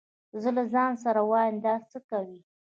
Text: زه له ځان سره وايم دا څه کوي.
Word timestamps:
زه 0.41 0.49
له 0.57 0.63
ځان 0.73 0.91
سره 1.03 1.19
وايم 1.31 1.55
دا 1.65 1.75
څه 1.89 1.99
کوي. 2.09 2.39